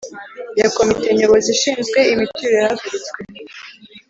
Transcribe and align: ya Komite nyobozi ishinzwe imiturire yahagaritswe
ya 0.59 0.67
Komite 0.75 1.07
nyobozi 1.17 1.49
ishinzwe 1.55 1.99
imiturire 2.13 2.57
yahagaritswe 2.59 3.19